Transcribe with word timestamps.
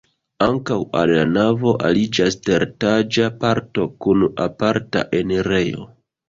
Ankaŭ 0.43 0.77
al 1.01 1.11
la 1.17 1.25
navo 1.33 1.73
aliĝas 1.89 2.37
teretaĝa 2.47 3.27
parto 3.45 3.87
kun 4.07 4.25
aparta 4.49 5.05
enirejo. 5.21 5.87